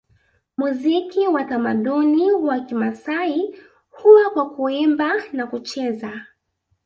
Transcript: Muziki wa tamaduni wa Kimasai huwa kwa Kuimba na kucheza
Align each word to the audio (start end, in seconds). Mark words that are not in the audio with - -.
Muziki 0.57 1.27
wa 1.27 1.43
tamaduni 1.43 2.31
wa 2.31 2.59
Kimasai 2.59 3.55
huwa 3.89 4.29
kwa 4.29 4.49
Kuimba 4.49 5.11
na 5.33 5.47
kucheza 5.47 6.25